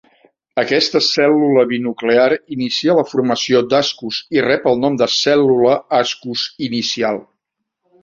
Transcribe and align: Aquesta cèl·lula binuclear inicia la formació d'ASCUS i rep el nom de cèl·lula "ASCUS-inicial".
Aquesta 0.59 1.01
cèl·lula 1.07 1.65
binuclear 1.71 2.25
inicia 2.57 2.97
la 3.01 3.05
formació 3.11 3.63
d'ASCUS 3.75 4.25
i 4.39 4.45
rep 4.49 4.69
el 4.75 4.83
nom 4.87 5.01
de 5.05 5.13
cèl·lula 5.21 5.81
"ASCUS-inicial". 6.03 7.27